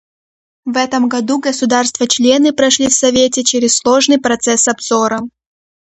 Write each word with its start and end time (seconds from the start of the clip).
В 0.65 0.77
этом 0.77 1.07
году 1.09 1.37
государства-члены 1.39 2.53
прошли 2.53 2.87
в 2.87 2.93
Совете 2.95 3.43
через 3.43 3.77
сложный 3.77 4.17
процесс 4.19 4.67
обзора. 4.67 5.21